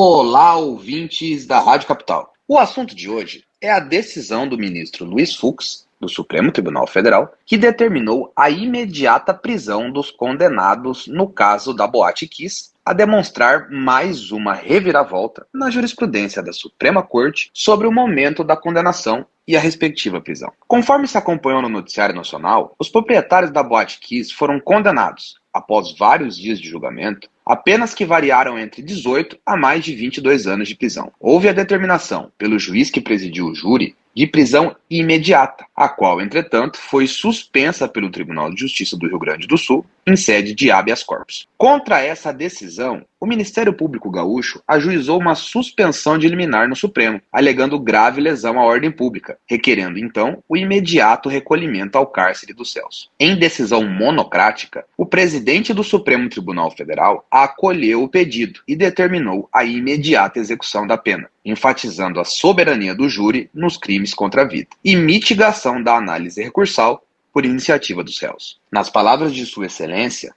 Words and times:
Olá, 0.00 0.54
ouvintes 0.54 1.44
da 1.44 1.58
Rádio 1.58 1.88
Capital. 1.88 2.32
O 2.46 2.56
assunto 2.56 2.94
de 2.94 3.10
hoje 3.10 3.42
é 3.60 3.68
a 3.68 3.80
decisão 3.80 4.46
do 4.46 4.56
ministro 4.56 5.04
Luiz 5.04 5.34
Fux, 5.34 5.88
do 6.00 6.08
Supremo 6.08 6.52
Tribunal 6.52 6.86
Federal, 6.86 7.34
que 7.44 7.58
determinou 7.58 8.32
a 8.36 8.48
imediata 8.48 9.34
prisão 9.34 9.90
dos 9.90 10.12
condenados 10.12 11.08
no 11.08 11.28
caso 11.28 11.74
da 11.74 11.84
Boate 11.84 12.28
Kiss, 12.28 12.70
a 12.86 12.92
demonstrar 12.92 13.72
mais 13.72 14.30
uma 14.30 14.54
reviravolta 14.54 15.44
na 15.52 15.68
jurisprudência 15.68 16.44
da 16.44 16.52
Suprema 16.52 17.02
Corte 17.02 17.50
sobre 17.52 17.88
o 17.88 17.92
momento 17.92 18.44
da 18.44 18.56
condenação 18.56 19.26
e 19.48 19.56
a 19.56 19.60
respectiva 19.60 20.20
prisão. 20.20 20.52
Conforme 20.68 21.08
se 21.08 21.18
acompanhou 21.18 21.60
no 21.60 21.68
noticiário 21.68 22.14
nacional, 22.14 22.72
os 22.78 22.88
proprietários 22.88 23.50
da 23.50 23.64
Boate 23.64 23.98
Kiss 23.98 24.32
foram 24.32 24.60
condenados, 24.60 25.40
após 25.52 25.96
vários 25.98 26.36
dias 26.36 26.60
de 26.60 26.68
julgamento, 26.68 27.28
apenas 27.48 27.94
que 27.94 28.04
variaram 28.04 28.58
entre 28.58 28.82
18 28.82 29.38
a 29.44 29.56
mais 29.56 29.82
de 29.82 29.94
22 29.94 30.46
anos 30.46 30.68
de 30.68 30.76
prisão. 30.76 31.10
Houve 31.18 31.48
a 31.48 31.52
determinação, 31.52 32.30
pelo 32.36 32.58
juiz 32.58 32.90
que 32.90 33.00
presidiu 33.00 33.46
o 33.46 33.54
júri, 33.54 33.96
de 34.14 34.26
prisão 34.26 34.74
imediata, 34.90 35.64
a 35.76 35.88
qual, 35.88 36.20
entretanto, 36.20 36.78
foi 36.78 37.06
suspensa 37.06 37.86
pelo 37.86 38.10
Tribunal 38.10 38.52
de 38.52 38.60
Justiça 38.60 38.96
do 38.96 39.06
Rio 39.06 39.18
Grande 39.18 39.46
do 39.46 39.58
Sul 39.58 39.84
em 40.06 40.16
sede 40.16 40.54
de 40.54 40.70
habeas 40.70 41.02
corpus. 41.02 41.46
Contra 41.56 42.00
essa 42.00 42.32
decisão, 42.32 43.04
o 43.20 43.26
Ministério 43.26 43.72
Público 43.72 44.10
Gaúcho 44.10 44.62
ajuizou 44.66 45.20
uma 45.20 45.34
suspensão 45.34 46.16
de 46.16 46.28
liminar 46.28 46.68
no 46.68 46.76
Supremo, 46.76 47.20
alegando 47.32 47.78
grave 47.78 48.20
lesão 48.20 48.58
à 48.58 48.64
ordem 48.64 48.90
pública, 48.90 49.38
requerendo 49.46 49.98
então 49.98 50.42
o 50.48 50.56
imediato 50.56 51.28
recolhimento 51.28 51.98
ao 51.98 52.06
cárcere 52.06 52.54
do 52.54 52.64
Celso. 52.64 53.10
Em 53.20 53.36
decisão 53.36 53.84
monocrática, 53.84 54.84
o 54.96 55.04
presidente 55.04 55.74
do 55.74 55.84
Supremo 55.84 56.28
Tribunal 56.28 56.70
Federal 56.70 57.26
acolheu 57.30 58.02
o 58.02 58.08
pedido 58.08 58.60
e 58.66 58.74
determinou 58.74 59.48
a 59.52 59.64
imediata 59.64 60.38
execução 60.38 60.86
da 60.86 60.96
pena, 60.96 61.28
enfatizando 61.50 62.20
a 62.20 62.24
soberania 62.24 62.94
do 62.94 63.08
júri 63.08 63.50
nos 63.54 63.76
crimes 63.76 64.14
contra 64.14 64.42
a 64.42 64.44
vida 64.44 64.68
e 64.84 64.94
mitigação 64.96 65.82
da 65.82 65.96
análise 65.96 66.42
recursal 66.42 67.04
por 67.32 67.44
iniciativa 67.44 68.02
dos 68.02 68.18
réus. 68.18 68.60
Nas 68.70 68.90
palavras 68.90 69.34
de 69.34 69.46
Sua 69.46 69.66
Excelência, 69.66 70.34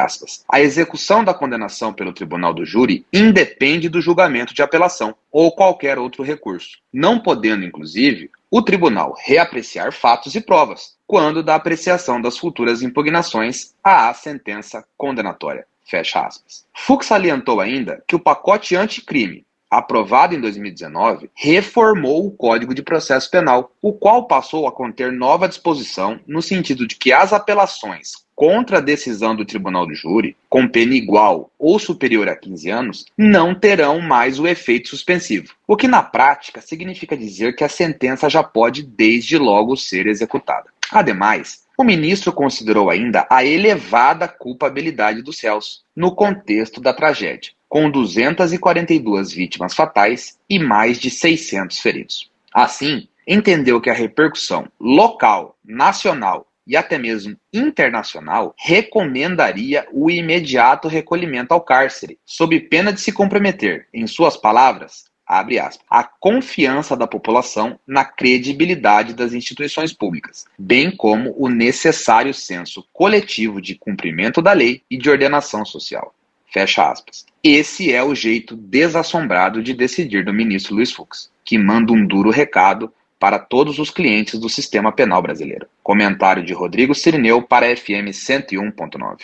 aspas, 0.00 0.44
a 0.50 0.60
execução 0.60 1.22
da 1.22 1.32
condenação 1.32 1.92
pelo 1.92 2.12
tribunal 2.12 2.52
do 2.52 2.64
júri 2.64 3.06
independe 3.12 3.88
do 3.88 4.00
julgamento 4.00 4.52
de 4.52 4.62
apelação 4.62 5.14
ou 5.30 5.52
qualquer 5.52 5.98
outro 5.98 6.24
recurso, 6.24 6.78
não 6.92 7.20
podendo, 7.20 7.64
inclusive, 7.64 8.30
o 8.50 8.62
tribunal 8.62 9.14
reapreciar 9.24 9.92
fatos 9.92 10.34
e 10.34 10.40
provas, 10.40 10.96
quando 11.06 11.42
da 11.42 11.54
apreciação 11.54 12.20
das 12.20 12.36
futuras 12.36 12.82
impugnações 12.82 13.74
à 13.84 14.12
sentença 14.14 14.84
condenatória. 14.96 15.66
Fecha 15.84 16.20
aspas. 16.20 16.66
Fux 16.74 17.06
salientou 17.06 17.60
ainda 17.60 18.02
que 18.06 18.16
o 18.16 18.20
pacote 18.20 18.76
anticrime 18.76 19.46
aprovado 19.70 20.34
em 20.34 20.40
2019, 20.40 21.30
reformou 21.34 22.26
o 22.26 22.30
Código 22.30 22.74
de 22.74 22.82
Processo 22.82 23.30
Penal, 23.30 23.72
o 23.82 23.92
qual 23.92 24.26
passou 24.26 24.66
a 24.66 24.72
conter 24.72 25.12
nova 25.12 25.48
disposição 25.48 26.18
no 26.26 26.40
sentido 26.40 26.86
de 26.86 26.96
que 26.96 27.12
as 27.12 27.32
apelações 27.32 28.12
contra 28.34 28.78
a 28.78 28.80
decisão 28.80 29.34
do 29.34 29.44
tribunal 29.44 29.84
do 29.84 29.94
júri, 29.94 30.36
com 30.48 30.68
pena 30.68 30.94
igual 30.94 31.50
ou 31.58 31.76
superior 31.76 32.28
a 32.28 32.36
15 32.36 32.70
anos, 32.70 33.04
não 33.18 33.52
terão 33.52 34.00
mais 34.00 34.38
o 34.38 34.46
efeito 34.46 34.88
suspensivo. 34.88 35.54
O 35.66 35.76
que 35.76 35.88
na 35.88 36.04
prática 36.04 36.60
significa 36.60 37.16
dizer 37.16 37.56
que 37.56 37.64
a 37.64 37.68
sentença 37.68 38.30
já 38.30 38.44
pode 38.44 38.84
desde 38.84 39.36
logo 39.36 39.76
ser 39.76 40.06
executada. 40.06 40.70
Ademais, 40.92 41.64
o 41.76 41.82
ministro 41.82 42.32
considerou 42.32 42.90
ainda 42.90 43.26
a 43.28 43.44
elevada 43.44 44.28
culpabilidade 44.28 45.20
dos 45.20 45.40
réus 45.40 45.82
no 45.94 46.14
contexto 46.14 46.80
da 46.80 46.94
tragédia 46.94 47.57
com 47.68 47.90
242 47.90 49.32
vítimas 49.32 49.74
fatais 49.74 50.38
e 50.48 50.58
mais 50.58 50.98
de 50.98 51.10
600 51.10 51.78
feridos. 51.80 52.30
Assim, 52.52 53.08
entendeu 53.26 53.80
que 53.80 53.90
a 53.90 53.94
repercussão 53.94 54.66
local, 54.80 55.56
nacional 55.64 56.46
e 56.66 56.76
até 56.76 56.98
mesmo 56.98 57.36
internacional 57.52 58.54
recomendaria 58.58 59.86
o 59.90 60.10
imediato 60.10 60.86
recolhimento 60.86 61.52
ao 61.52 61.62
cárcere, 61.62 62.18
sob 62.26 62.60
pena 62.60 62.92
de 62.92 63.00
se 63.00 63.10
comprometer, 63.10 63.86
em 63.92 64.06
suas 64.06 64.36
palavras, 64.36 65.04
abre 65.26 65.58
aspas, 65.58 65.84
a 65.90 66.02
confiança 66.04 66.96
da 66.96 67.06
população 67.06 67.78
na 67.86 68.04
credibilidade 68.04 69.12
das 69.12 69.34
instituições 69.34 69.92
públicas, 69.92 70.46
bem 70.58 70.90
como 70.90 71.34
o 71.38 71.48
necessário 71.48 72.32
senso 72.32 72.84
coletivo 72.92 73.60
de 73.60 73.74
cumprimento 73.74 74.40
da 74.40 74.52
lei 74.52 74.82
e 74.90 74.96
de 74.96 75.10
ordenação 75.10 75.64
social. 75.64 76.14
Fecha 76.50 76.90
aspas. 76.90 77.26
Esse 77.42 77.92
é 77.92 78.02
o 78.02 78.14
jeito 78.14 78.56
desassombrado 78.56 79.62
de 79.62 79.74
decidir 79.74 80.24
do 80.24 80.32
ministro 80.32 80.74
Luiz 80.74 80.90
Fux, 80.92 81.30
que 81.44 81.58
manda 81.58 81.92
um 81.92 82.06
duro 82.06 82.30
recado 82.30 82.92
para 83.18 83.38
todos 83.38 83.78
os 83.78 83.90
clientes 83.90 84.38
do 84.38 84.48
sistema 84.48 84.92
penal 84.92 85.20
brasileiro. 85.20 85.66
Comentário 85.82 86.42
de 86.42 86.52
Rodrigo 86.52 86.94
Sirineu 86.94 87.42
para 87.42 87.76
FM 87.76 88.10
101.9. 88.12 89.22